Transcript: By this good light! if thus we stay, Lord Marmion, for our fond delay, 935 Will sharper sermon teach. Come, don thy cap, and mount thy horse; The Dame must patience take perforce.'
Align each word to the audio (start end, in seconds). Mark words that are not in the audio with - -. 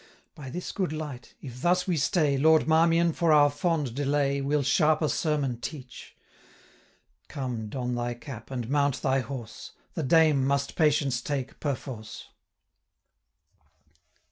By 0.33 0.49
this 0.49 0.71
good 0.71 0.91
light! 0.91 1.35
if 1.41 1.61
thus 1.61 1.85
we 1.85 1.95
stay, 1.95 2.35
Lord 2.35 2.67
Marmion, 2.67 3.13
for 3.13 3.31
our 3.31 3.51
fond 3.51 3.93
delay, 3.93 4.39
935 4.41 4.45
Will 4.47 4.63
sharper 4.63 5.07
sermon 5.07 5.59
teach. 5.59 6.17
Come, 7.27 7.69
don 7.69 7.93
thy 7.93 8.15
cap, 8.15 8.49
and 8.49 8.67
mount 8.67 9.03
thy 9.03 9.19
horse; 9.19 9.73
The 9.93 10.01
Dame 10.01 10.43
must 10.43 10.75
patience 10.75 11.21
take 11.21 11.59
perforce.' 11.59 12.29